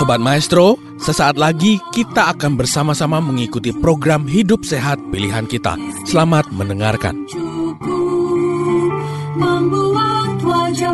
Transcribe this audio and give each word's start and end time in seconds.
Sobat 0.00 0.20
Maestro, 0.20 0.76
sesaat 1.00 1.40
lagi 1.40 1.80
kita 1.92 2.36
akan 2.36 2.60
bersama-sama 2.60 3.16
mengikuti 3.20 3.72
program 3.72 4.28
Hidup 4.28 4.68
Sehat 4.68 5.00
Pilihan 5.08 5.48
Kita. 5.48 5.80
Selamat 6.04 6.52
mendengarkan. 6.52 7.24
cukup 7.32 8.92
membuat 9.40 10.36
wajah 10.44 10.92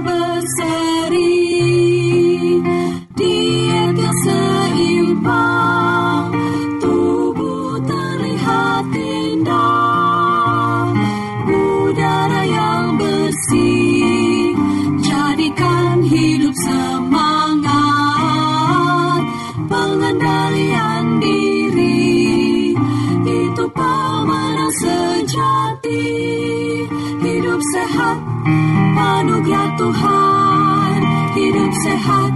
Tuhan 29.86 30.98
hidup 31.38 31.70
sehat 31.86 32.32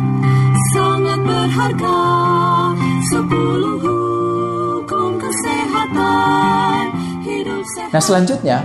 sangat 0.71 1.19
berharga. 1.19 1.99
Sepuluh 3.11 3.75
hukum 3.83 5.19
kesehatan 5.19 6.95
hidup 7.27 7.67
sehat. 7.75 7.91
Nah 7.91 7.99
selanjutnya 7.99 8.59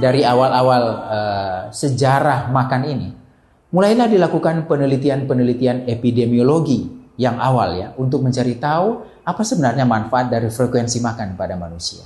dari 0.00 0.24
awal-awal 0.24 0.84
eh, 1.04 1.60
sejarah 1.68 2.48
makan 2.48 2.82
ini, 2.88 3.08
mulailah 3.76 4.08
dilakukan 4.08 4.64
penelitian-penelitian 4.72 5.84
epidemiologi 5.84 7.12
yang 7.20 7.36
awal 7.36 7.76
ya 7.76 7.92
untuk 8.00 8.24
mencari 8.24 8.56
tahu 8.56 9.04
apa 9.20 9.42
sebenarnya 9.44 9.84
manfaat 9.84 10.32
dari 10.32 10.48
frekuensi 10.48 10.96
makan 11.04 11.36
pada 11.36 11.60
manusia. 11.60 12.00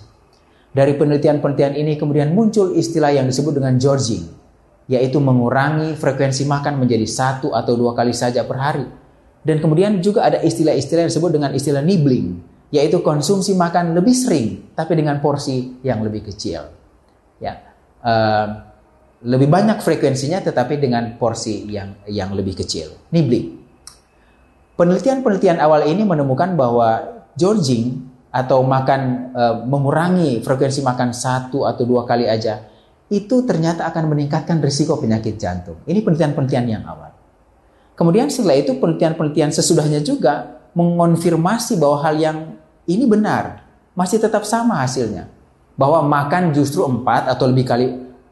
Dari 0.75 0.99
penelitian-penelitian 0.99 1.79
ini 1.79 1.95
kemudian 1.95 2.35
muncul 2.35 2.75
istilah 2.75 3.15
yang 3.15 3.31
disebut 3.31 3.63
dengan 3.63 3.79
Georging, 3.79 4.48
yaitu 4.89 5.21
mengurangi 5.21 5.93
frekuensi 5.95 6.49
makan 6.49 6.81
menjadi 6.81 7.05
satu 7.05 7.53
atau 7.53 7.77
dua 7.77 7.93
kali 7.93 8.17
saja 8.17 8.43
per 8.49 8.57
hari. 8.57 8.87
Dan 9.45 9.61
kemudian 9.61 10.01
juga 10.01 10.25
ada 10.27 10.41
istilah-istilah 10.41 11.07
yang 11.07 11.13
disebut 11.13 11.31
dengan 11.31 11.53
istilah 11.53 11.85
nibbling, 11.85 12.41
yaitu 12.73 13.05
konsumsi 13.05 13.53
makan 13.55 13.93
lebih 13.93 14.17
sering 14.17 14.73
tapi 14.73 14.97
dengan 14.97 15.21
porsi 15.21 15.79
yang 15.85 16.01
lebih 16.01 16.33
kecil. 16.33 16.73
Ya, 17.39 17.55
eh, 18.03 18.47
lebih 19.29 19.47
banyak 19.47 19.79
frekuensinya 19.85 20.41
tetapi 20.43 20.81
dengan 20.81 21.21
porsi 21.21 21.69
yang 21.69 22.03
yang 22.09 22.33
lebih 22.33 22.59
kecil. 22.59 23.13
Nibbling. 23.13 23.61
Penelitian-penelitian 24.75 25.61
awal 25.61 25.87
ini 25.87 26.03
menemukan 26.03 26.57
bahwa 26.57 27.03
Georging 27.37 28.09
atau 28.33 28.65
makan 28.65 29.01
eh, 29.37 29.57
mengurangi 29.69 30.41
frekuensi 30.41 30.81
makan 30.81 31.13
satu 31.13 31.69
atau 31.69 31.85
dua 31.85 32.09
kali 32.09 32.25
aja 32.25 32.78
itu 33.09 33.45
ternyata 33.49 33.89
akan 33.89 34.13
meningkatkan 34.13 34.61
risiko 34.61 35.01
penyakit 35.01 35.41
jantung. 35.41 35.81
Ini 35.89 36.05
penelitian-penelitian 36.05 36.67
yang 36.69 36.85
awal. 36.85 37.13
Kemudian 37.97 38.29
setelah 38.29 38.61
itu 38.61 38.77
penelitian-penelitian 38.77 39.51
sesudahnya 39.51 40.05
juga 40.05 40.61
mengonfirmasi 40.77 41.81
bahwa 41.81 41.99
hal 42.05 42.15
yang 42.21 42.39
ini 42.85 43.09
benar, 43.09 43.65
masih 43.97 44.21
tetap 44.21 44.45
sama 44.45 44.85
hasilnya. 44.85 45.27
Bahwa 45.75 46.05
makan 46.05 46.53
justru 46.53 46.85
empat 46.85 47.33
atau 47.33 47.49
lebih 47.49 47.65
kali 47.65 47.87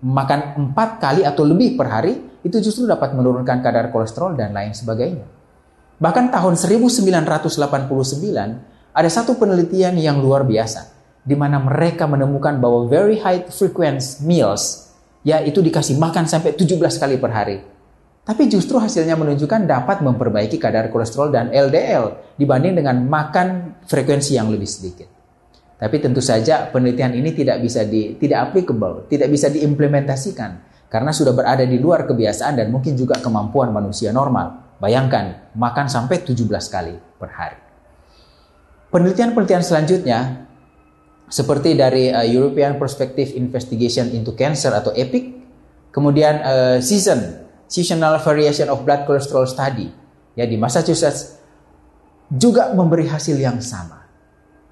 makan 0.05 0.71
empat 0.71 1.01
kali 1.01 1.25
atau 1.25 1.43
lebih 1.49 1.75
per 1.75 1.89
hari 1.89 2.21
itu 2.45 2.57
justru 2.61 2.85
dapat 2.85 3.17
menurunkan 3.17 3.65
kadar 3.65 3.89
kolesterol 3.89 4.37
dan 4.37 4.53
lain 4.53 4.77
sebagainya. 4.77 5.25
Bahkan 5.97 6.29
tahun 6.29 6.55
1989 6.61 7.57
ada 8.93 9.09
satu 9.09 9.41
penelitian 9.41 9.97
yang 9.97 10.21
luar 10.21 10.45
biasa 10.45 10.96
di 11.27 11.35
mana 11.35 11.59
mereka 11.59 12.07
menemukan 12.07 12.63
bahwa 12.63 12.87
very 12.87 13.19
high 13.19 13.43
frequency 13.51 14.23
meals 14.23 14.95
ya 15.27 15.43
itu 15.43 15.59
dikasih 15.59 15.99
makan 15.99 16.31
sampai 16.31 16.55
17 16.55 16.79
kali 16.79 17.19
per 17.19 17.35
hari. 17.35 17.59
Tapi 18.27 18.51
justru 18.51 18.79
hasilnya 18.79 19.19
menunjukkan 19.19 19.67
dapat 19.67 20.03
memperbaiki 20.03 20.59
kadar 20.59 20.91
kolesterol 20.91 21.31
dan 21.31 21.47
LDL 21.51 22.39
dibanding 22.39 22.79
dengan 22.79 23.03
makan 23.07 23.79
frekuensi 23.87 24.35
yang 24.39 24.51
lebih 24.51 24.67
sedikit. 24.67 25.07
Tapi 25.77 26.03
tentu 26.03 26.25
saja 26.25 26.71
penelitian 26.71 27.15
ini 27.15 27.31
tidak 27.37 27.63
bisa 27.63 27.87
di 27.87 28.19
tidak 28.19 28.51
applicable, 28.51 29.07
tidak 29.11 29.29
bisa 29.31 29.51
diimplementasikan 29.51 30.51
karena 30.87 31.11
sudah 31.11 31.35
berada 31.35 31.63
di 31.67 31.77
luar 31.79 32.07
kebiasaan 32.07 32.59
dan 32.59 32.71
mungkin 32.71 32.95
juga 32.95 33.19
kemampuan 33.19 33.75
manusia 33.75 34.15
normal. 34.15 34.79
Bayangkan 34.79 35.55
makan 35.55 35.87
sampai 35.87 36.23
17 36.23 36.49
kali 36.49 36.95
per 37.19 37.31
hari. 37.31 37.59
Penelitian-penelitian 38.91 39.63
selanjutnya 39.65 40.19
seperti 41.27 41.75
dari 41.75 42.11
uh, 42.11 42.23
European 42.23 42.79
Perspective 42.79 43.35
Investigation 43.35 44.11
into 44.15 44.35
Cancer 44.35 44.71
atau 44.71 44.95
EPIC, 44.95 45.25
kemudian 45.91 46.35
uh, 46.45 46.79
season 46.79 47.47
seasonal 47.67 48.23
variation 48.23 48.71
of 48.71 48.87
blood 48.87 49.05
cholesterol 49.05 49.47
study 49.47 49.91
ya 50.39 50.47
di 50.47 50.55
Massachusetts 50.55 51.43
juga 52.31 52.71
memberi 52.75 53.11
hasil 53.11 53.35
yang 53.39 53.59
sama 53.59 54.07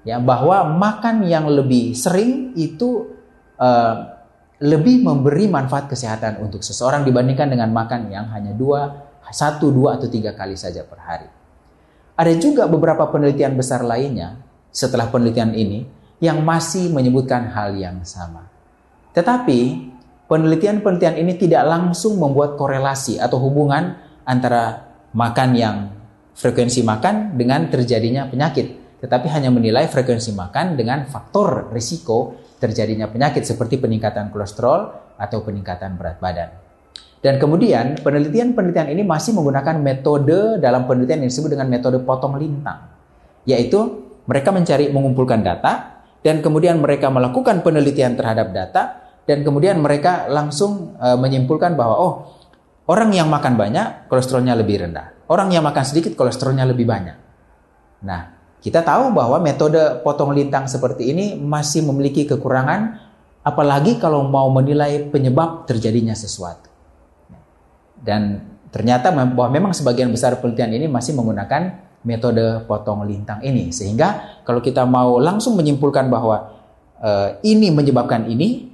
ya 0.07 0.19
bahwa 0.19 0.63
makan 0.75 1.27
yang 1.27 1.49
lebih 1.49 1.91
sering 1.91 2.55
itu 2.55 3.11
uh, 3.59 4.15
lebih 4.63 5.03
memberi 5.03 5.51
manfaat 5.51 5.91
kesehatan 5.91 6.39
untuk 6.39 6.63
seseorang 6.63 7.03
dibandingkan 7.03 7.51
dengan 7.51 7.73
makan 7.75 8.07
yang 8.07 8.31
hanya 8.31 8.55
dua 8.55 9.11
satu 9.33 9.73
dua 9.73 9.99
atau 9.99 10.07
tiga 10.07 10.37
kali 10.37 10.55
saja 10.55 10.85
per 10.85 11.01
hari. 11.01 11.27
Ada 12.15 12.39
juga 12.39 12.69
beberapa 12.69 13.09
penelitian 13.11 13.57
besar 13.59 13.83
lainnya 13.83 14.39
setelah 14.71 15.11
penelitian 15.11 15.51
ini 15.51 15.83
yang 16.19 16.39
masih 16.43 16.91
menyebutkan 16.91 17.51
hal 17.51 17.75
yang 17.75 18.03
sama 18.03 18.47
tetapi 19.15 19.91
penelitian-penelitian 20.27 21.15
ini 21.21 21.33
tidak 21.37 21.63
langsung 21.65 22.17
membuat 22.17 22.57
korelasi 22.59 23.21
atau 23.21 23.39
hubungan 23.39 23.95
antara 24.25 24.91
makan 25.15 25.49
yang 25.55 25.75
frekuensi 26.35 26.83
makan 26.83 27.39
dengan 27.39 27.71
terjadinya 27.71 28.27
penyakit, 28.27 28.99
tetapi 28.99 29.31
hanya 29.31 29.53
menilai 29.53 29.87
frekuensi 29.87 30.35
makan 30.35 30.75
dengan 30.75 31.07
faktor 31.07 31.71
risiko 31.71 32.35
terjadinya 32.59 33.07
penyakit 33.07 33.47
seperti 33.47 33.79
peningkatan 33.79 34.33
kolesterol 34.35 35.15
atau 35.15 35.39
peningkatan 35.45 35.95
berat 35.95 36.19
badan. 36.19 36.49
Dan 37.23 37.39
kemudian 37.39 38.03
penelitian-penelitian 38.03 38.91
ini 38.91 39.01
masih 39.01 39.33
menggunakan 39.33 39.79
metode 39.79 40.59
dalam 40.59 40.85
penelitian 40.85 41.25
yang 41.25 41.31
disebut 41.31 41.55
dengan 41.55 41.71
metode 41.71 42.03
potong 42.03 42.35
lintang, 42.35 42.91
yaitu 43.47 44.03
mereka 44.27 44.51
mencari 44.51 44.91
mengumpulkan 44.91 45.39
data 45.39 45.94
dan 46.25 46.41
kemudian 46.41 46.81
mereka 46.81 47.13
melakukan 47.13 47.61
penelitian 47.61 48.17
terhadap 48.17 48.49
data 48.49 49.13
dan 49.29 49.45
kemudian 49.45 49.77
mereka 49.77 50.25
langsung 50.25 50.97
uh, 50.97 51.13
menyimpulkan 51.21 51.77
bahwa 51.77 51.95
oh 52.01 52.13
orang 52.89 53.13
yang 53.13 53.29
makan 53.29 53.53
banyak 53.53 54.09
kolesterolnya 54.09 54.57
lebih 54.57 54.81
rendah, 54.89 55.13
orang 55.29 55.53
yang 55.53 55.61
makan 55.61 55.85
sedikit 55.85 56.17
kolesterolnya 56.17 56.65
lebih 56.65 56.89
banyak. 56.89 57.13
Nah, 58.01 58.33
kita 58.57 58.81
tahu 58.81 59.13
bahwa 59.13 59.37
metode 59.37 60.01
potong 60.01 60.33
lintang 60.33 60.65
seperti 60.65 61.13
ini 61.13 61.37
masih 61.37 61.85
memiliki 61.85 62.25
kekurangan, 62.25 62.97
apalagi 63.45 64.01
kalau 64.01 64.25
mau 64.25 64.49
menilai 64.49 65.05
penyebab 65.13 65.69
terjadinya 65.69 66.17
sesuatu. 66.17 66.73
Dan 68.01 68.41
ternyata 68.73 69.13
bahwa 69.13 69.45
memang 69.53 69.73
sebagian 69.77 70.09
besar 70.09 70.41
penelitian 70.41 70.73
ini 70.73 70.89
masih 70.89 71.13
menggunakan 71.13 71.84
metode 72.05 72.63
potong 72.69 73.03
lintang 73.03 73.41
ini, 73.41 73.73
sehingga 73.73 74.39
kalau 74.45 74.61
kita 74.61 74.85
mau 74.85 75.17
langsung 75.17 75.57
menyimpulkan 75.57 76.07
bahwa 76.07 76.53
uh, 77.01 77.41
ini 77.41 77.73
menyebabkan 77.73 78.29
ini, 78.29 78.69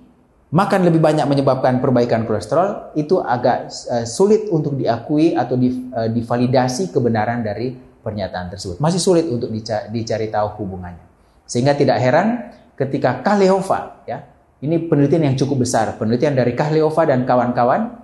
makan 0.51 0.83
lebih 0.83 0.99
banyak 0.99 1.23
menyebabkan 1.23 1.79
perbaikan 1.79 2.27
kolesterol 2.27 2.91
itu 2.99 3.23
agak 3.23 3.71
uh, 3.87 4.03
sulit 4.03 4.51
untuk 4.51 4.75
diakui 4.75 5.33
atau 5.33 5.55
di, 5.55 5.89
uh, 5.95 6.11
divalidasi 6.11 6.91
kebenaran 6.91 7.39
dari 7.39 7.71
pernyataan 8.03 8.51
tersebut. 8.51 8.83
Masih 8.83 8.99
sulit 8.99 9.25
untuk 9.31 9.47
dicari, 9.47 9.87
dicari 9.95 10.27
tahu 10.27 10.59
hubungannya. 10.59 11.07
Sehingga 11.47 11.71
tidak 11.77 12.03
heran 12.03 12.51
ketika 12.75 13.23
Kahleova 13.23 14.03
ya, 14.03 14.27
ini 14.59 14.77
penelitian 14.91 15.31
yang 15.31 15.35
cukup 15.39 15.63
besar, 15.63 15.95
penelitian 15.95 16.35
dari 16.35 16.51
Kahleova 16.51 17.07
dan 17.07 17.23
kawan-kawan 17.23 18.00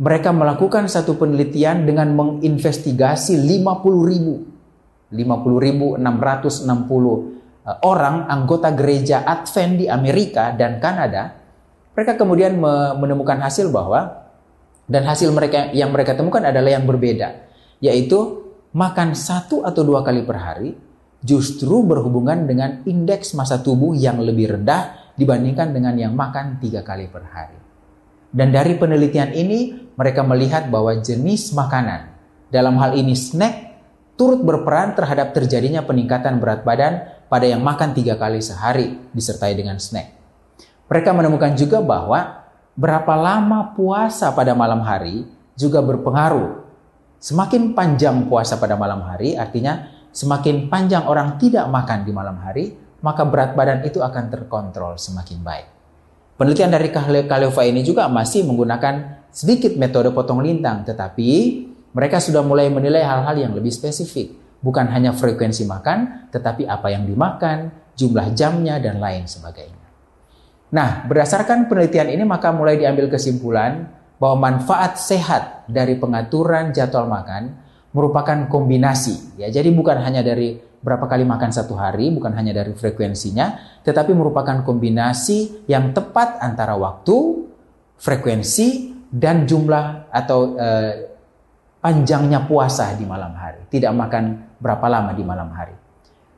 mereka 0.00 0.32
melakukan 0.32 0.88
satu 0.88 1.20
penelitian 1.20 1.84
dengan 1.84 2.08
menginvestigasi 2.16 3.36
50 3.36 4.10
ribu 4.10 4.34
50.660 5.12 7.84
orang 7.84 8.16
anggota 8.30 8.72
gereja 8.72 9.28
Advent 9.28 9.76
di 9.76 9.86
Amerika 9.86 10.56
dan 10.56 10.80
Kanada 10.80 11.36
mereka 11.92 12.16
kemudian 12.16 12.56
menemukan 12.96 13.44
hasil 13.44 13.68
bahwa 13.68 14.20
dan 14.90 15.06
hasil 15.06 15.30
mereka 15.30 15.70
yang 15.70 15.94
mereka 15.94 16.18
temukan 16.18 16.42
adalah 16.42 16.74
yang 16.74 16.82
berbeda, 16.82 17.46
yaitu 17.78 18.42
makan 18.74 19.14
satu 19.14 19.62
atau 19.62 19.86
dua 19.86 20.02
kali 20.02 20.26
per 20.26 20.38
hari 20.40 20.74
justru 21.22 21.84
berhubungan 21.84 22.48
dengan 22.48 22.80
indeks 22.88 23.36
massa 23.36 23.60
tubuh 23.60 23.92
yang 23.92 24.18
lebih 24.18 24.56
rendah 24.56 25.12
dibandingkan 25.14 25.76
dengan 25.76 25.94
yang 25.94 26.16
makan 26.16 26.58
tiga 26.58 26.80
kali 26.80 27.06
per 27.06 27.22
hari. 27.28 27.59
Dan 28.30 28.54
dari 28.54 28.78
penelitian 28.78 29.34
ini 29.34 29.90
mereka 29.98 30.22
melihat 30.22 30.70
bahwa 30.70 30.94
jenis 31.02 31.50
makanan, 31.50 32.14
dalam 32.50 32.78
hal 32.78 32.94
ini 32.94 33.18
snack, 33.18 33.74
turut 34.14 34.42
berperan 34.42 34.94
terhadap 34.94 35.34
terjadinya 35.34 35.82
peningkatan 35.82 36.38
berat 36.38 36.62
badan 36.62 37.08
pada 37.26 37.46
yang 37.46 37.62
makan 37.62 37.90
tiga 37.90 38.14
kali 38.14 38.38
sehari 38.38 38.98
disertai 39.10 39.54
dengan 39.58 39.82
snack. 39.82 40.14
Mereka 40.90 41.10
menemukan 41.14 41.54
juga 41.54 41.78
bahwa 41.82 42.46
berapa 42.74 43.14
lama 43.18 43.74
puasa 43.74 44.30
pada 44.34 44.54
malam 44.54 44.82
hari 44.82 45.26
juga 45.54 45.82
berpengaruh. 45.82 46.66
Semakin 47.20 47.76
panjang 47.76 48.26
puasa 48.26 48.56
pada 48.56 48.74
malam 48.74 49.04
hari, 49.04 49.36
artinya 49.36 49.90
semakin 50.10 50.72
panjang 50.72 51.04
orang 51.06 51.36
tidak 51.36 51.68
makan 51.68 52.02
di 52.02 52.12
malam 52.14 52.40
hari, 52.40 52.74
maka 53.04 53.24
berat 53.24 53.52
badan 53.56 53.84
itu 53.84 54.00
akan 54.00 54.32
terkontrol 54.32 54.96
semakin 54.96 55.38
baik. 55.40 55.79
Penelitian 56.40 56.72
dari 56.72 56.88
Kaleva 57.28 57.62
ini 57.68 57.84
juga 57.84 58.08
masih 58.08 58.48
menggunakan 58.48 59.28
sedikit 59.28 59.76
metode 59.76 60.08
potong 60.08 60.40
lintang, 60.40 60.88
tetapi 60.88 61.28
mereka 61.92 62.16
sudah 62.16 62.40
mulai 62.40 62.72
menilai 62.72 63.04
hal-hal 63.04 63.36
yang 63.36 63.52
lebih 63.52 63.68
spesifik. 63.68 64.32
Bukan 64.64 64.88
hanya 64.88 65.12
frekuensi 65.12 65.68
makan, 65.68 66.32
tetapi 66.32 66.64
apa 66.64 66.88
yang 66.88 67.04
dimakan, 67.04 67.68
jumlah 67.92 68.32
jamnya, 68.32 68.80
dan 68.80 68.96
lain 68.96 69.28
sebagainya. 69.28 69.84
Nah, 70.72 71.04
berdasarkan 71.04 71.68
penelitian 71.68 72.08
ini 72.08 72.24
maka 72.24 72.56
mulai 72.56 72.80
diambil 72.80 73.12
kesimpulan 73.12 73.92
bahwa 74.16 74.48
manfaat 74.48 74.96
sehat 74.96 75.68
dari 75.68 76.00
pengaturan 76.00 76.72
jadwal 76.72 77.04
makan 77.04 77.52
merupakan 77.92 78.48
kombinasi. 78.48 79.36
Ya, 79.36 79.52
jadi 79.52 79.68
bukan 79.76 80.00
hanya 80.00 80.24
dari 80.24 80.56
berapa 80.80 81.04
kali 81.04 81.28
makan 81.28 81.52
satu 81.52 81.76
hari, 81.76 82.08
bukan 82.08 82.32
hanya 82.32 82.56
dari 82.56 82.72
frekuensinya, 82.72 83.80
tetapi 83.84 84.16
merupakan 84.16 84.64
kombinasi 84.64 85.68
yang 85.68 85.92
tepat 85.92 86.40
antara 86.40 86.72
waktu, 86.76 87.46
frekuensi, 88.00 88.96
dan 89.12 89.44
jumlah 89.44 90.08
atau 90.08 90.56
eh, 90.56 90.92
panjangnya 91.84 92.48
puasa 92.48 92.96
di 92.96 93.04
malam 93.04 93.36
hari. 93.36 93.68
Tidak 93.68 93.92
makan 93.92 94.56
berapa 94.56 94.86
lama 94.88 95.12
di 95.12 95.24
malam 95.24 95.52
hari. 95.52 95.76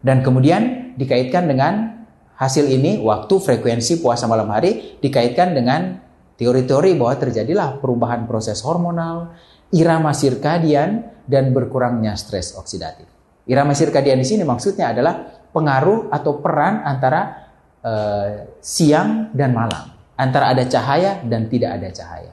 Dan 0.03 0.27
kemudian 0.27 0.95
dikaitkan 0.99 1.47
dengan 1.47 2.03
hasil 2.35 2.67
ini, 2.67 2.99
waktu, 2.99 3.39
frekuensi 3.39 4.03
puasa 4.03 4.27
malam 4.27 4.51
hari, 4.51 4.99
dikaitkan 4.99 5.55
dengan 5.55 6.03
teori-teori 6.35 6.99
bahwa 6.99 7.15
terjadilah 7.15 7.79
perubahan 7.79 8.27
proses 8.27 8.59
hormonal, 8.67 9.31
irama 9.71 10.11
sirkadian, 10.11 11.07
dan 11.23 11.55
berkurangnya 11.55 12.19
stres 12.19 12.59
oksidatif. 12.59 13.12
Irama 13.47 13.75
sirkadian 13.75 14.23
di 14.23 14.27
sini 14.27 14.47
maksudnya 14.47 14.95
adalah 14.95 15.43
pengaruh 15.51 16.09
atau 16.15 16.39
peran 16.39 16.87
antara 16.87 17.51
uh, 17.83 18.57
siang 18.63 19.35
dan 19.35 19.51
malam, 19.51 19.91
antara 20.15 20.55
ada 20.55 20.63
cahaya 20.65 21.21
dan 21.27 21.51
tidak 21.51 21.77
ada 21.77 21.89
cahaya. 21.91 22.33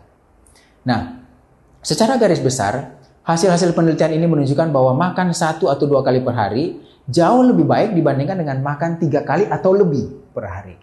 Nah, 0.86 1.26
secara 1.82 2.16
garis 2.22 2.40
besar, 2.40 3.02
hasil-hasil 3.26 3.74
penelitian 3.74 4.16
ini 4.16 4.30
menunjukkan 4.30 4.70
bahwa 4.70 4.94
makan 4.96 5.34
satu 5.34 5.68
atau 5.68 5.90
dua 5.90 6.06
kali 6.06 6.22
per 6.22 6.38
hari 6.38 6.78
jauh 7.10 7.42
lebih 7.42 7.66
baik 7.66 7.98
dibandingkan 7.98 8.38
dengan 8.38 8.62
makan 8.62 9.02
tiga 9.02 9.26
kali 9.26 9.50
atau 9.50 9.74
lebih 9.74 10.30
per 10.30 10.46
hari. 10.46 10.78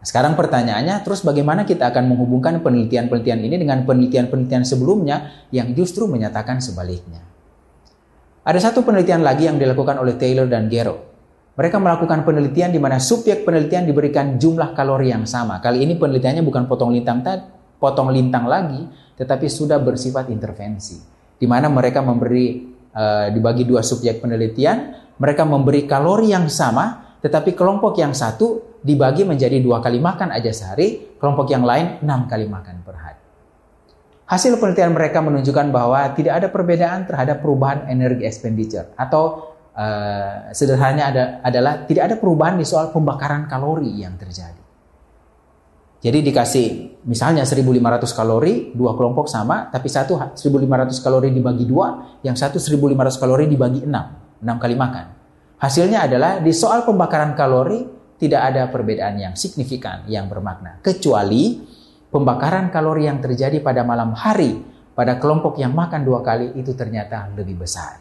Sekarang 0.00 0.38
pertanyaannya, 0.38 1.02
terus 1.02 1.20
bagaimana 1.26 1.66
kita 1.66 1.90
akan 1.92 2.14
menghubungkan 2.14 2.62
penelitian-penelitian 2.62 3.40
ini 3.42 3.56
dengan 3.58 3.82
penelitian-penelitian 3.84 4.62
sebelumnya 4.62 5.44
yang 5.50 5.74
justru 5.74 6.06
menyatakan 6.06 6.62
sebaliknya? 6.62 7.35
Ada 8.46 8.70
satu 8.70 8.86
penelitian 8.86 9.26
lagi 9.26 9.50
yang 9.50 9.58
dilakukan 9.58 9.98
oleh 9.98 10.14
Taylor 10.14 10.46
dan 10.46 10.70
Gero. 10.70 11.02
Mereka 11.58 11.82
melakukan 11.82 12.22
penelitian 12.22 12.70
di 12.70 12.78
mana 12.78 13.02
subjek 13.02 13.42
penelitian 13.42 13.90
diberikan 13.90 14.38
jumlah 14.38 14.70
kalori 14.70 15.10
yang 15.10 15.26
sama. 15.26 15.58
Kali 15.58 15.82
ini 15.82 15.98
penelitiannya 15.98 16.46
bukan 16.46 16.70
potong 16.70 16.94
lintang 16.94 17.26
tadi, 17.26 17.42
potong 17.82 18.14
lintang 18.14 18.46
lagi, 18.46 18.86
tetapi 19.18 19.50
sudah 19.50 19.82
bersifat 19.82 20.30
intervensi. 20.30 20.94
Di 21.34 21.42
mana 21.50 21.66
mereka 21.66 22.06
memberi 22.06 22.62
uh, 22.94 23.34
dibagi 23.34 23.66
dua 23.66 23.82
subjek 23.82 24.22
penelitian, 24.22 24.94
mereka 25.18 25.42
memberi 25.42 25.82
kalori 25.82 26.30
yang 26.30 26.46
sama, 26.46 27.18
tetapi 27.18 27.50
kelompok 27.50 27.98
yang 27.98 28.14
satu 28.14 28.78
dibagi 28.78 29.26
menjadi 29.26 29.58
dua 29.58 29.82
kali 29.82 29.98
makan 29.98 30.30
aja 30.30 30.54
sehari, 30.54 31.18
kelompok 31.18 31.50
yang 31.50 31.66
lain 31.66 31.98
enam 31.98 32.30
kali 32.30 32.46
makan 32.46 32.86
per 32.86 32.94
hari. 32.94 33.25
Hasil 34.26 34.58
penelitian 34.58 34.90
mereka 34.90 35.22
menunjukkan 35.22 35.70
bahwa 35.70 36.02
tidak 36.18 36.42
ada 36.42 36.48
perbedaan 36.50 37.06
terhadap 37.06 37.46
perubahan 37.46 37.86
energi 37.86 38.26
expenditure 38.26 38.90
atau 38.98 39.54
uh, 39.70 40.50
sederhananya 40.50 41.04
ada, 41.06 41.24
adalah 41.46 41.72
tidak 41.86 42.10
ada 42.10 42.16
perubahan 42.18 42.58
di 42.58 42.66
soal 42.66 42.90
pembakaran 42.90 43.46
kalori 43.46 44.02
yang 44.02 44.18
terjadi. 44.18 44.66
Jadi 46.02 46.18
dikasih 46.26 46.66
misalnya 47.06 47.46
1500 47.46 48.18
kalori, 48.18 48.74
dua 48.74 48.98
kelompok 48.98 49.30
sama, 49.30 49.70
tapi 49.70 49.86
satu 49.86 50.18
1500 50.34 50.90
kalori 51.02 51.30
dibagi 51.30 51.62
dua, 51.62 52.18
yang 52.26 52.34
satu 52.34 52.58
1500 52.58 53.22
kalori 53.22 53.46
dibagi 53.46 53.86
enam, 53.86 54.10
enam 54.42 54.56
kali 54.58 54.74
makan. 54.74 55.06
Hasilnya 55.56 56.04
adalah 56.04 56.42
di 56.42 56.52
soal 56.52 56.82
pembakaran 56.82 57.32
kalori 57.38 57.86
tidak 58.18 58.42
ada 58.42 58.68
perbedaan 58.68 59.16
yang 59.22 59.34
signifikan 59.38 60.04
yang 60.10 60.28
bermakna, 60.28 60.82
kecuali 60.84 61.75
pembakaran 62.16 62.72
kalori 62.72 63.04
yang 63.04 63.20
terjadi 63.20 63.60
pada 63.60 63.84
malam 63.84 64.16
hari 64.16 64.64
pada 64.96 65.20
kelompok 65.20 65.60
yang 65.60 65.76
makan 65.76 66.08
dua 66.08 66.24
kali 66.24 66.56
itu 66.56 66.72
ternyata 66.72 67.28
lebih 67.36 67.60
besar. 67.60 68.00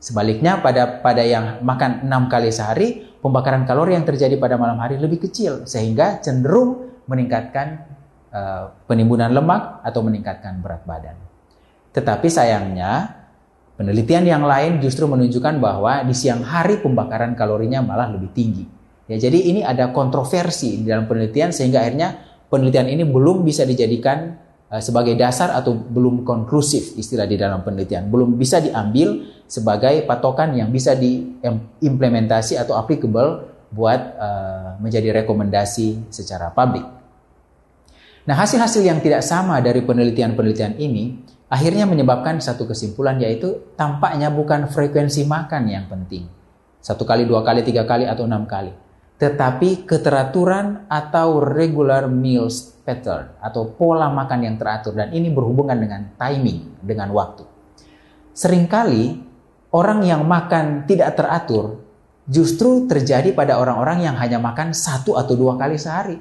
Sebaliknya 0.00 0.64
pada 0.64 1.04
pada 1.04 1.20
yang 1.20 1.60
makan 1.60 2.08
enam 2.08 2.32
kali 2.32 2.48
sehari, 2.48 3.04
pembakaran 3.20 3.68
kalori 3.68 3.92
yang 3.92 4.08
terjadi 4.08 4.40
pada 4.40 4.56
malam 4.56 4.80
hari 4.80 4.96
lebih 4.96 5.28
kecil 5.28 5.68
sehingga 5.68 6.24
cenderung 6.24 6.88
meningkatkan 7.04 7.84
uh, 8.32 8.72
penimbunan 8.88 9.28
lemak 9.28 9.84
atau 9.84 10.00
meningkatkan 10.00 10.64
berat 10.64 10.88
badan. 10.88 11.18
Tetapi 11.92 12.28
sayangnya 12.32 13.20
penelitian 13.76 14.24
yang 14.24 14.44
lain 14.48 14.80
justru 14.80 15.04
menunjukkan 15.04 15.60
bahwa 15.60 16.00
di 16.08 16.16
siang 16.16 16.40
hari 16.40 16.80
pembakaran 16.80 17.36
kalorinya 17.36 17.84
malah 17.84 18.08
lebih 18.08 18.32
tinggi. 18.32 18.64
Ya, 19.08 19.16
jadi 19.16 19.40
ini 19.40 19.60
ada 19.64 19.92
kontroversi 19.92 20.84
di 20.84 20.88
dalam 20.88 21.08
penelitian 21.08 21.48
sehingga 21.48 21.80
akhirnya 21.80 22.27
penelitian 22.48 22.88
ini 22.88 23.04
belum 23.04 23.44
bisa 23.44 23.64
dijadikan 23.64 24.36
uh, 24.72 24.82
sebagai 24.82 25.14
dasar 25.16 25.52
atau 25.52 25.76
belum 25.76 26.24
konklusif 26.24 26.96
istilah 26.96 27.28
di 27.28 27.36
dalam 27.36 27.64
penelitian, 27.64 28.08
belum 28.08 28.36
bisa 28.36 28.60
diambil 28.60 29.24
sebagai 29.48 30.04
patokan 30.04 30.56
yang 30.56 30.68
bisa 30.68 30.92
diimplementasi 30.96 32.60
atau 32.60 32.76
applicable 32.76 33.48
buat 33.72 34.00
uh, 34.16 34.80
menjadi 34.80 35.24
rekomendasi 35.24 36.12
secara 36.12 36.52
publik. 36.52 36.84
Nah, 38.28 38.36
hasil-hasil 38.36 38.84
yang 38.84 39.00
tidak 39.00 39.24
sama 39.24 39.56
dari 39.64 39.80
penelitian-penelitian 39.80 40.76
ini 40.76 41.16
akhirnya 41.48 41.88
menyebabkan 41.88 42.44
satu 42.44 42.68
kesimpulan 42.68 43.16
yaitu 43.16 43.72
tampaknya 43.72 44.28
bukan 44.28 44.68
frekuensi 44.68 45.24
makan 45.24 45.64
yang 45.68 45.88
penting. 45.88 46.28
Satu 46.84 47.08
kali, 47.08 47.24
dua 47.24 47.40
kali, 47.40 47.64
tiga 47.64 47.88
kali, 47.88 48.04
atau 48.04 48.28
enam 48.28 48.44
kali 48.44 48.87
tetapi 49.18 49.82
keteraturan 49.82 50.86
atau 50.86 51.42
regular 51.42 52.06
meals 52.06 52.78
pattern 52.86 53.34
atau 53.42 53.66
pola 53.74 54.06
makan 54.14 54.46
yang 54.46 54.56
teratur 54.56 54.94
dan 54.94 55.10
ini 55.10 55.28
berhubungan 55.28 55.74
dengan 55.74 56.14
timing, 56.14 56.78
dengan 56.78 57.10
waktu. 57.10 57.42
Seringkali 58.32 59.04
orang 59.74 60.06
yang 60.06 60.22
makan 60.22 60.86
tidak 60.86 61.18
teratur 61.18 61.82
justru 62.30 62.86
terjadi 62.86 63.34
pada 63.34 63.58
orang-orang 63.58 64.06
yang 64.06 64.14
hanya 64.14 64.38
makan 64.38 64.70
satu 64.70 65.18
atau 65.18 65.34
dua 65.34 65.58
kali 65.58 65.74
sehari 65.74 66.16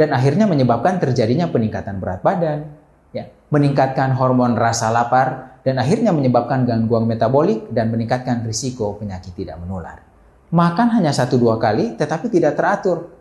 dan 0.00 0.16
akhirnya 0.16 0.48
menyebabkan 0.48 0.96
terjadinya 0.96 1.52
peningkatan 1.52 2.00
berat 2.00 2.24
badan, 2.24 2.64
ya, 3.12 3.28
meningkatkan 3.52 4.16
hormon 4.16 4.56
rasa 4.56 4.88
lapar 4.88 5.60
dan 5.68 5.76
akhirnya 5.76 6.16
menyebabkan 6.16 6.64
gangguan 6.64 7.04
metabolik 7.04 7.68
dan 7.68 7.92
meningkatkan 7.92 8.40
risiko 8.48 8.96
penyakit 8.96 9.36
tidak 9.36 9.60
menular. 9.60 10.07
Makan 10.48 10.88
hanya 10.96 11.12
satu 11.12 11.36
dua 11.36 11.60
kali 11.60 11.96
tetapi 11.98 12.32
tidak 12.32 12.56
teratur. 12.56 13.12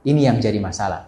Ini 0.00 0.32
yang 0.32 0.40
jadi 0.40 0.56
masalah. 0.56 1.04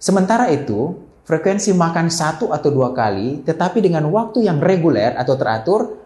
Sementara 0.00 0.48
itu, 0.48 0.96
frekuensi 1.28 1.76
makan 1.76 2.08
satu 2.08 2.56
atau 2.56 2.72
dua 2.72 2.96
kali 2.96 3.44
tetapi 3.44 3.84
dengan 3.84 4.08
waktu 4.08 4.48
yang 4.48 4.56
reguler 4.64 5.12
atau 5.12 5.36
teratur, 5.36 6.00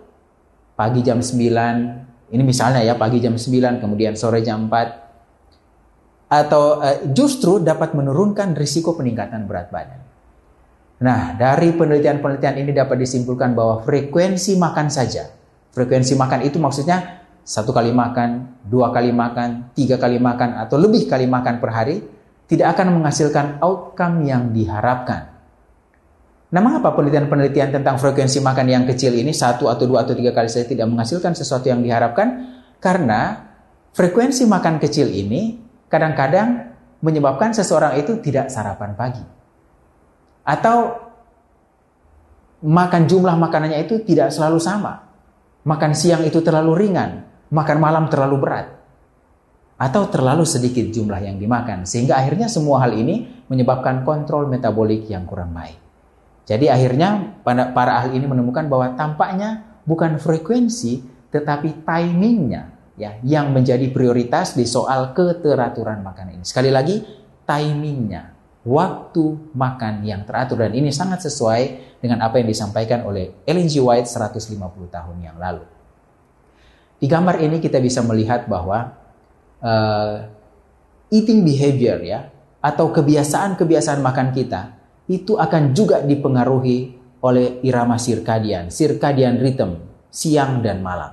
pagi 0.74 1.00
jam 1.06 1.22
9, 1.22 2.34
ini 2.34 2.42
misalnya 2.42 2.82
ya 2.82 2.98
pagi 2.98 3.22
jam 3.22 3.38
9, 3.38 3.78
kemudian 3.78 4.18
sore 4.18 4.42
jam 4.42 4.66
4, 4.66 6.34
atau 6.34 6.82
uh, 6.82 7.06
justru 7.14 7.62
dapat 7.62 7.94
menurunkan 7.94 8.58
risiko 8.58 8.98
peningkatan 8.98 9.46
berat 9.46 9.70
badan. 9.70 10.02
Nah, 10.98 11.38
dari 11.38 11.70
penelitian-penelitian 11.74 12.56
ini 12.58 12.70
dapat 12.74 12.98
disimpulkan 12.98 13.54
bahwa 13.54 13.82
frekuensi 13.86 14.58
makan 14.58 14.90
saja, 14.90 15.30
frekuensi 15.70 16.18
makan 16.18 16.42
itu 16.42 16.58
maksudnya 16.58 17.23
satu 17.44 17.76
kali 17.76 17.92
makan, 17.92 18.64
dua 18.64 18.88
kali 18.88 19.12
makan, 19.12 19.76
tiga 19.76 20.00
kali 20.00 20.16
makan, 20.16 20.56
atau 20.56 20.80
lebih 20.80 21.04
kali 21.04 21.28
makan 21.28 21.60
per 21.60 21.70
hari, 21.70 22.00
tidak 22.48 22.76
akan 22.76 23.00
menghasilkan 23.00 23.60
outcome 23.60 24.24
yang 24.24 24.48
diharapkan. 24.48 25.28
Nah, 26.48 26.60
mengapa 26.62 26.96
penelitian-penelitian 26.96 27.74
tentang 27.74 28.00
frekuensi 28.00 28.40
makan 28.40 28.66
yang 28.70 28.84
kecil 28.88 29.12
ini, 29.12 29.36
satu 29.36 29.68
atau 29.68 29.84
dua 29.84 30.08
atau 30.08 30.16
tiga 30.16 30.32
kali 30.32 30.48
saja 30.48 30.64
tidak 30.64 30.88
menghasilkan 30.88 31.36
sesuatu 31.36 31.68
yang 31.68 31.84
diharapkan? 31.84 32.56
Karena 32.80 33.52
frekuensi 33.92 34.48
makan 34.48 34.80
kecil 34.80 35.12
ini 35.12 35.60
kadang-kadang 35.92 36.72
menyebabkan 37.04 37.52
seseorang 37.52 38.00
itu 38.00 38.22
tidak 38.24 38.48
sarapan 38.48 38.96
pagi. 38.96 39.24
Atau 40.46 40.96
makan 42.64 43.02
jumlah 43.04 43.36
makanannya 43.36 43.84
itu 43.84 44.00
tidak 44.06 44.32
selalu 44.32 44.56
sama. 44.62 45.04
Makan 45.64 45.92
siang 45.96 46.22
itu 46.22 46.44
terlalu 46.44 46.86
ringan, 46.86 47.33
makan 47.54 47.78
malam 47.78 48.04
terlalu 48.10 48.42
berat. 48.42 48.66
Atau 49.78 50.10
terlalu 50.10 50.42
sedikit 50.42 50.86
jumlah 50.90 51.22
yang 51.22 51.38
dimakan. 51.38 51.86
Sehingga 51.86 52.18
akhirnya 52.18 52.50
semua 52.50 52.82
hal 52.82 52.94
ini 52.98 53.46
menyebabkan 53.46 54.02
kontrol 54.02 54.50
metabolik 54.50 55.06
yang 55.06 55.22
kurang 55.22 55.54
baik. 55.54 55.78
Jadi 56.44 56.68
akhirnya 56.68 57.40
para 57.46 58.02
ahli 58.02 58.20
ini 58.20 58.26
menemukan 58.28 58.68
bahwa 58.68 58.92
tampaknya 58.92 59.80
bukan 59.88 60.20
frekuensi 60.20 61.00
tetapi 61.32 61.82
timingnya 61.82 62.70
ya 62.94 63.18
yang 63.24 63.50
menjadi 63.50 63.90
prioritas 63.90 64.52
di 64.54 64.68
soal 64.68 65.16
keteraturan 65.16 66.04
makan 66.04 66.36
ini. 66.36 66.44
Sekali 66.44 66.68
lagi 66.68 67.00
timingnya 67.48 68.36
waktu 68.64 69.52
makan 69.56 70.04
yang 70.04 70.24
teratur 70.28 70.60
dan 70.60 70.72
ini 70.76 70.92
sangat 70.92 71.24
sesuai 71.24 71.96
dengan 72.00 72.24
apa 72.24 72.40
yang 72.40 72.48
disampaikan 72.48 73.08
oleh 73.08 73.44
Ellen 73.48 73.68
G. 73.68 73.80
White 73.80 74.08
150 74.08 74.60
tahun 74.92 75.16
yang 75.24 75.36
lalu. 75.40 75.64
Di 77.04 77.12
gambar 77.12 77.36
ini 77.36 77.60
kita 77.60 77.84
bisa 77.84 78.00
melihat 78.00 78.48
bahwa 78.48 78.96
uh, 79.60 80.24
eating 81.12 81.44
behavior 81.44 82.00
ya 82.00 82.32
atau 82.64 82.88
kebiasaan-kebiasaan 82.96 84.00
makan 84.00 84.32
kita 84.32 84.72
itu 85.12 85.36
akan 85.36 85.76
juga 85.76 86.00
dipengaruhi 86.00 86.96
oleh 87.20 87.60
irama 87.60 88.00
sirkadian, 88.00 88.72
sirkadian 88.72 89.36
rhythm 89.36 89.84
siang 90.08 90.64
dan 90.64 90.80
malam. 90.80 91.12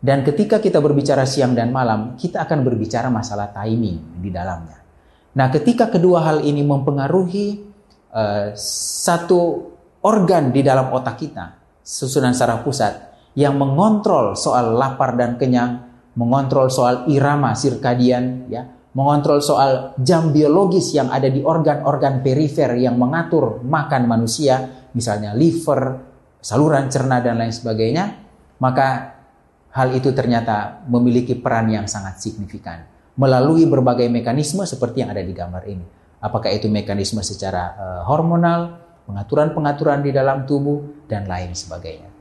Dan 0.00 0.24
ketika 0.24 0.64
kita 0.64 0.80
berbicara 0.80 1.28
siang 1.28 1.52
dan 1.52 1.76
malam, 1.76 2.16
kita 2.16 2.48
akan 2.48 2.64
berbicara 2.64 3.12
masalah 3.12 3.52
timing 3.52 4.16
di 4.16 4.32
dalamnya. 4.32 4.80
Nah, 5.36 5.52
ketika 5.52 5.92
kedua 5.92 6.24
hal 6.24 6.40
ini 6.40 6.64
mempengaruhi 6.64 7.46
uh, 8.16 8.56
satu 9.04 9.72
organ 10.00 10.56
di 10.56 10.64
dalam 10.64 10.88
otak 10.88 11.20
kita, 11.20 11.60
susunan 11.84 12.32
saraf 12.32 12.64
pusat, 12.64 13.15
yang 13.36 13.60
mengontrol 13.60 14.32
soal 14.32 14.74
lapar 14.74 15.12
dan 15.14 15.36
kenyang, 15.36 15.84
mengontrol 16.16 16.72
soal 16.72 17.04
irama 17.12 17.52
sirkadian, 17.52 18.48
ya, 18.48 18.64
mengontrol 18.96 19.44
soal 19.44 19.92
jam 20.00 20.32
biologis 20.32 20.96
yang 20.96 21.12
ada 21.12 21.28
di 21.28 21.44
organ-organ 21.44 22.24
perifer 22.24 22.72
yang 22.80 22.96
mengatur 22.96 23.60
makan 23.60 24.08
manusia, 24.08 24.88
misalnya 24.96 25.36
liver, 25.36 26.00
saluran 26.40 26.88
cerna 26.88 27.20
dan 27.20 27.36
lain 27.36 27.52
sebagainya, 27.52 28.04
maka 28.56 29.20
hal 29.76 29.92
itu 29.92 30.16
ternyata 30.16 30.80
memiliki 30.88 31.36
peran 31.36 31.68
yang 31.68 31.84
sangat 31.84 32.16
signifikan 32.16 32.88
melalui 33.20 33.68
berbagai 33.68 34.08
mekanisme 34.08 34.64
seperti 34.64 35.04
yang 35.04 35.12
ada 35.12 35.20
di 35.20 35.36
gambar 35.36 35.62
ini. 35.68 35.86
Apakah 36.24 36.48
itu 36.48 36.72
mekanisme 36.72 37.20
secara 37.20 37.76
uh, 37.76 38.02
hormonal, 38.08 38.80
pengaturan-pengaturan 39.04 40.00
di 40.00 40.16
dalam 40.16 40.48
tubuh, 40.48 41.04
dan 41.04 41.28
lain 41.28 41.52
sebagainya. 41.52 42.15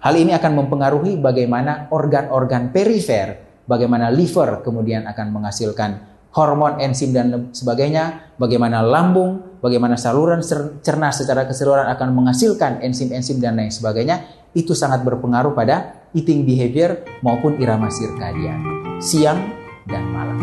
Hal 0.00 0.16
ini 0.16 0.32
akan 0.32 0.64
mempengaruhi 0.64 1.20
bagaimana 1.20 1.92
organ-organ 1.92 2.72
perifer, 2.72 3.36
bagaimana 3.68 4.08
liver 4.08 4.64
kemudian 4.64 5.04
akan 5.04 5.26
menghasilkan 5.28 5.90
hormon, 6.32 6.80
enzim, 6.80 7.12
dan 7.12 7.52
sebagainya, 7.52 8.32
bagaimana 8.40 8.80
lambung, 8.80 9.60
bagaimana 9.60 10.00
saluran 10.00 10.40
cerna 10.80 11.12
secara 11.12 11.44
keseluruhan 11.44 11.92
akan 11.92 12.16
menghasilkan 12.16 12.80
enzim-enzim 12.80 13.44
dan 13.44 13.60
lain 13.60 13.68
sebagainya, 13.68 14.24
itu 14.56 14.72
sangat 14.72 15.04
berpengaruh 15.04 15.52
pada 15.52 16.08
eating 16.16 16.48
behavior 16.48 17.04
maupun 17.20 17.60
irama 17.60 17.92
sirkadian. 17.92 18.56
Siang 19.04 19.52
dan 19.84 20.04
malam. 20.08 20.38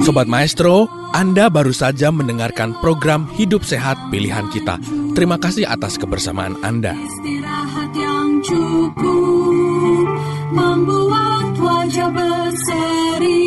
Sobat 0.00 0.24
Maestro, 0.24 0.88
Anda 1.12 1.52
baru 1.52 1.76
saja 1.76 2.08
mendengarkan 2.08 2.80
program 2.80 3.28
Hidup 3.36 3.60
Sehat 3.60 3.96
Pilihan 4.08 4.48
Kita. 4.48 5.03
Terima 5.14 5.38
kasih 5.38 5.62
atas 5.62 5.94
kebersamaan 5.94 6.58
Anda. 6.58 6.98
Istirahat 6.98 7.94
yang 7.94 8.42
cukup 8.42 10.10
membuat 10.50 11.54
wajah 11.54 12.10
berseri. 12.10 13.46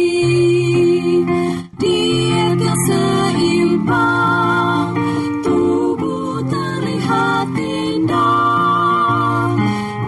Diet 1.75 2.55
yang 2.55 2.79
seimbang, 2.87 4.95
tubuh 5.43 6.39
terlihat 6.47 7.51
indah. 7.59 9.51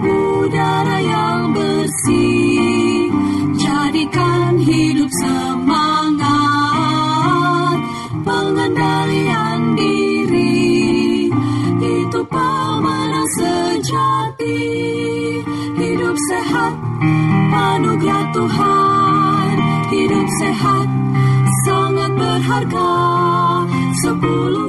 Udara 0.00 0.98
yang 1.04 1.52
bersih, 1.52 3.12
jadikan 3.60 4.56
hidup 4.64 5.12
semangat. 5.12 6.24
Pengendalian 8.24 8.99
sejati. 13.90 14.62
Hidup 15.74 16.16
sehat, 16.30 16.74
anugerah 17.50 18.24
Tuhan. 18.30 19.54
Hidup 19.90 20.28
sehat, 20.38 20.86
sangat 21.66 22.10
berharga. 22.14 22.94
Sepuluh 24.06 24.59